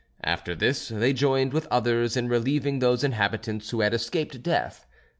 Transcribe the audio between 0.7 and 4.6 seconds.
they joined with others in relieving those inhabitants who had escaped